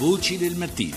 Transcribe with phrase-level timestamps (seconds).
[0.00, 0.96] Voci del mattino.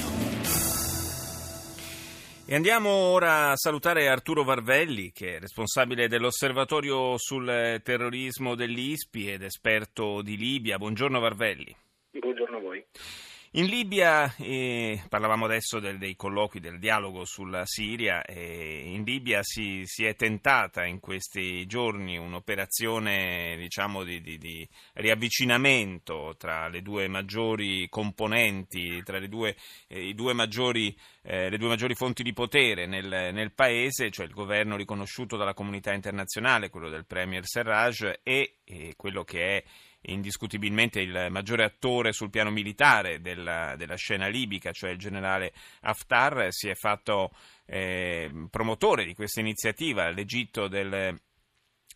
[2.45, 9.43] E andiamo ora a salutare Arturo Varvelli, che è responsabile dell'osservatorio sul terrorismo dell'ISPI ed
[9.43, 10.77] esperto di Libia.
[10.77, 11.75] Buongiorno Varvelli.
[12.11, 12.85] Buongiorno a voi.
[13.55, 19.43] In Libia, eh, parlavamo adesso del, dei colloqui, del dialogo sulla Siria, eh, in Libia
[19.43, 26.81] si, si, è tentata in questi giorni un'operazione diciamo, di, di, di, riavvicinamento tra le
[26.81, 29.55] due maggiori componenti, tra le due,
[29.87, 34.33] eh, due maggiori, eh, le due maggiori fonti di potere nel, nel, paese, cioè il
[34.33, 38.55] governo riconosciuto dalla comunità internazionale, quello del Premier Serraj, e
[38.95, 39.63] quello che è
[40.03, 46.47] indiscutibilmente il maggiore attore sul piano militare della, della scena libica, cioè il generale Haftar,
[46.49, 47.31] si è fatto
[47.65, 51.19] eh, promotore di questa iniziativa, l'Egitto del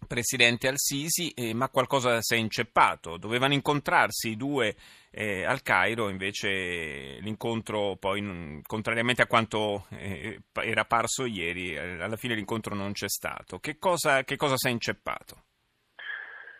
[0.05, 3.17] presidente Al-Sisi, eh, ma qualcosa si è inceppato.
[3.17, 4.75] Dovevano incontrarsi i due
[5.09, 12.17] eh, al Cairo, invece l'incontro poi, contrariamente a quanto eh, era parso ieri, eh, alla
[12.17, 13.59] fine l'incontro non c'è stato.
[13.59, 15.45] Che cosa, che cosa si è inceppato?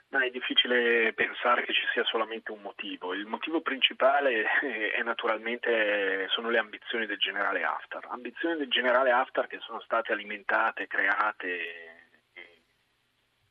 [0.10, 3.14] No, è difficile pensare che ci sia solamente un motivo.
[3.14, 4.46] Il motivo principale
[4.94, 8.06] è naturalmente sono le ambizioni del generale Haftar.
[8.10, 11.98] Ambizioni del generale Haftar che sono state alimentate, create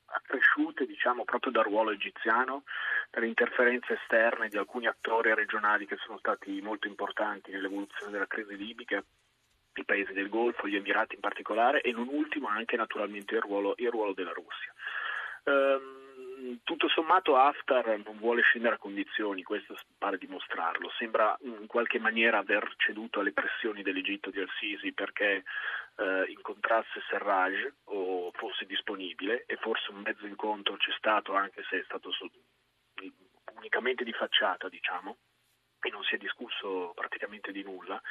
[0.06, 2.64] accresciute diciamo, proprio dal ruolo egiziano,
[3.10, 8.56] dalle interferenze esterne di alcuni attori regionali che sono stati molto importanti nell'evoluzione della crisi
[8.56, 9.02] libica,
[9.74, 13.74] i paesi del Golfo, gli Emirati in particolare e non ultimo anche naturalmente il ruolo,
[13.76, 14.72] il ruolo della Russia.
[15.44, 16.05] Um,
[16.66, 20.90] tutto sommato Haftar non vuole scendere a condizioni, questo pare dimostrarlo.
[20.98, 25.44] Sembra in qualche maniera aver ceduto alle pressioni dell'Egitto di Al-Sisi perché
[25.96, 31.78] eh, incontrasse Serraj o fosse disponibile e forse un mezzo incontro c'è stato anche se
[31.78, 32.28] è stato so-
[33.54, 35.18] unicamente di facciata, diciamo,
[35.80, 38.02] e non si è discusso praticamente di nulla.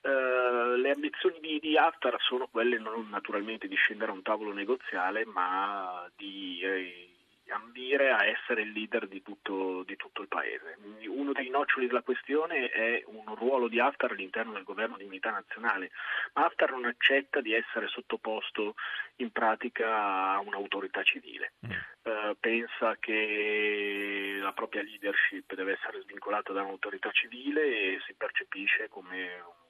[0.00, 4.54] Uh, le ambizioni di, di, Haftar sono quelle non naturalmente di scendere a un tavolo
[4.54, 7.09] negoziale, ma di eh,
[7.50, 10.78] ambire a essere il leader di tutto, di tutto, il paese.
[11.06, 15.30] Uno dei noccioli della questione è un ruolo di Haftar all'interno del governo di unità
[15.30, 15.90] nazionale,
[16.34, 18.74] ma Haftar non accetta di essere sottoposto
[19.16, 21.52] in pratica a un'autorità civile.
[21.66, 21.70] Mm.
[22.02, 28.88] Uh, pensa che la propria leadership deve essere svincolata da un'autorità civile e si percepisce
[28.88, 29.69] come un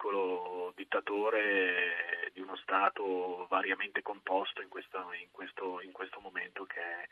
[0.00, 6.80] piccolo dittatore di uno Stato variamente composto in questo, in questo, in questo momento che
[6.80, 7.08] è,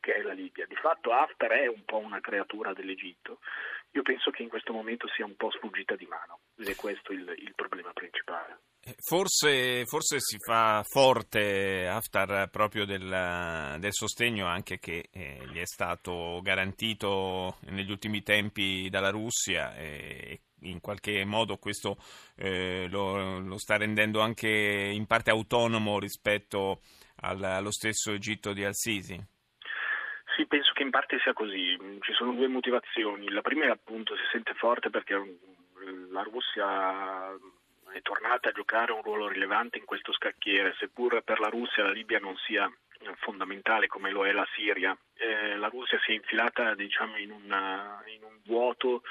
[0.00, 0.66] che è, la Libia.
[0.66, 3.38] Di fatto Haftar è un po' una creatura dell'Egitto.
[3.92, 7.12] Io penso che in questo momento sia un po' sfuggita di mano ed è questo
[7.12, 8.58] il, il problema principale.
[9.00, 15.66] Forse, forse, si fa forte Haftar proprio del, del sostegno anche che eh, gli è
[15.66, 21.96] stato garantito negli ultimi tempi dalla Russia e in qualche modo questo
[22.36, 26.80] eh, lo, lo, sta rendendo anche in parte autonomo rispetto
[27.20, 29.34] al, allo stesso Egitto di Al-Sisi?
[30.36, 31.76] Sì, penso che in parte sia così.
[32.00, 33.30] Ci sono due motivazioni.
[33.30, 35.14] La prima è appunto si sente forte perché
[36.10, 37.32] la Russia
[37.92, 41.92] è tornata a giocare un ruolo rilevante in questo scacchiere, seppur per la Russia la
[41.92, 42.70] Libia non sia
[43.20, 44.96] fondamentale come lo è la Siria.
[45.14, 49.02] Eh, la Russia si è infilata diciamo, in, una, in un vuoto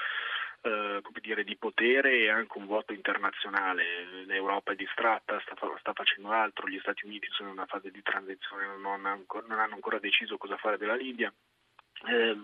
[0.66, 4.24] eh, dire, di potere e anche un vuoto internazionale.
[4.26, 8.02] L'Europa è distratta, sta, sta, facendo altro, gli Stati Uniti sono in una fase di
[8.02, 11.32] transizione, non, non hanno ancora deciso cosa fare della Libia.
[12.06, 12.36] Eh,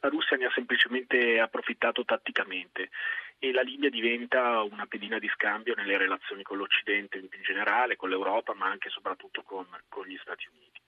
[0.00, 2.90] la Russia ne ha semplicemente approfittato tatticamente
[3.38, 8.10] e la Libia diventa una pedina di scambio nelle relazioni con l'Occidente in generale, con
[8.10, 10.80] l'Europa, ma anche e soprattutto con, con gli Stati Uniti.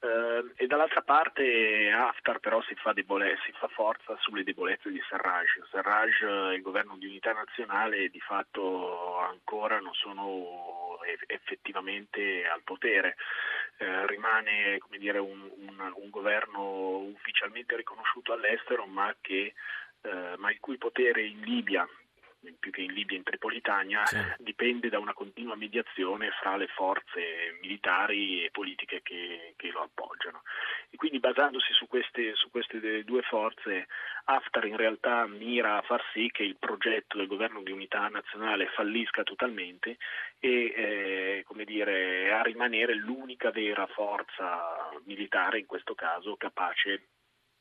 [0.00, 5.02] Uh, e dall'altra parte Haftar però si fa, debole- si fa, forza sulle debolezze di
[5.08, 5.48] Serraj.
[5.70, 13.16] Serraj e il governo di unità nazionale di fatto ancora non sono effettivamente al potere.
[13.78, 19.54] Uh, rimane dire, un, un, un, governo ufficialmente riconosciuto all'estero ma, che,
[20.02, 21.88] uh, ma il cui potere in Libia
[22.58, 24.16] più che in Libia in Tripolitania, sì.
[24.38, 30.42] dipende da una continua mediazione fra le forze militari e politiche che, che lo appoggiano.
[30.90, 33.86] E quindi basandosi su queste, su queste, due forze,
[34.24, 38.68] Haftar in realtà mira a far sì che il progetto del governo di unità nazionale
[38.74, 39.96] fallisca totalmente
[40.38, 47.08] e eh, come dire, a rimanere l'unica vera forza militare in questo caso capace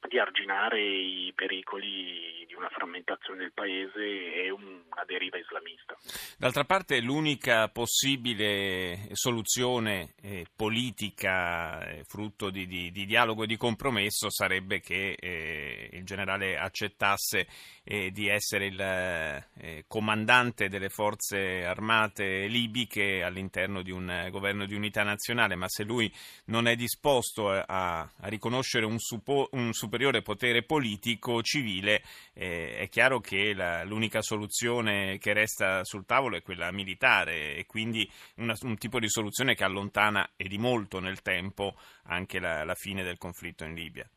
[0.08, 4.97] di arginare i pericoli di una frammentazione del paese e una
[5.28, 5.98] deriva islamista.
[6.38, 13.58] D'altra parte l'unica possibile soluzione eh, politica eh, frutto di, di, di, dialogo e di
[13.58, 17.48] compromesso sarebbe che eh, il generale accettasse
[17.84, 24.76] eh, di essere il eh, comandante delle forze armate libiche all'interno di un governo di
[24.76, 26.12] unità nazionale, ma se lui
[26.46, 32.04] non è disposto a, a riconoscere un, supo, un, superiore potere politico civile,
[32.34, 37.66] eh, è chiaro che la, l'unica soluzione che resta sul tavolo è quella militare e
[37.66, 41.76] quindi una, un tipo di soluzione che allontana e di molto nel tempo
[42.06, 44.10] anche la, la fine del conflitto in Libia.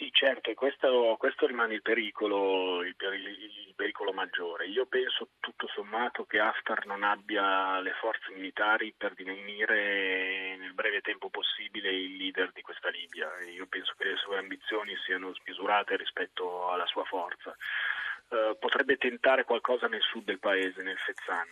[0.00, 4.64] Sì, certo, e questo, questo rimane il pericolo, il, il, pericolo maggiore.
[4.64, 11.02] Io penso tutto sommato che Haftar non abbia le forze militari per divenire nel breve
[11.02, 13.28] tempo possibile il leader di questa Libia.
[13.54, 17.54] Io penso che le sue ambizioni siano smisurate rispetto alla sua forza.
[18.28, 18.96] Uh, potrebbe
[19.30, 21.46] tentare qualcosa nel sud del paese, nel Fezzan,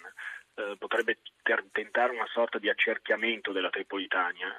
[0.54, 4.52] uh, potrebbe ter- tentare una sorta di accerchiamento della Tripolitania,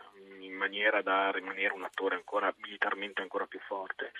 [0.56, 4.12] maniera da rimanere un attore ancora, militarmente ancora più forte.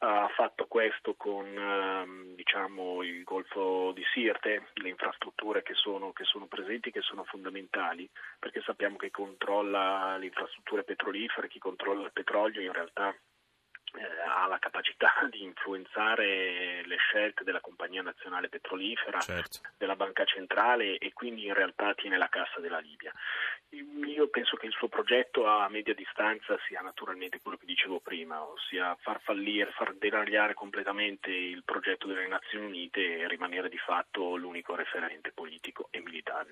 [0.00, 6.22] Ha fatto questo con ehm, diciamo, il Golfo di Sirte, le infrastrutture che sono, che
[6.22, 8.08] sono presenti, che sono fondamentali,
[8.38, 13.27] perché sappiamo che controlla le infrastrutture petrolifere, chi controlla il petrolio in realtà eh,
[14.26, 19.60] ha la capacità di influenzare le scelte della compagnia nazionale petrolifera, certo.
[19.76, 23.12] della banca centrale e quindi in realtà tiene la cassa della Libia.
[23.70, 28.42] Io penso che il suo progetto a media distanza sia naturalmente quello che dicevo prima,
[28.42, 34.36] ossia far fallire, far deragliare completamente il progetto delle Nazioni Unite e rimanere di fatto
[34.36, 36.50] l'unico referente politico e militare.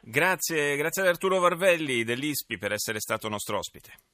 [0.00, 4.12] Grazie, grazie ad Arturo Varvelli dell'ISPI per essere stato nostro ospite.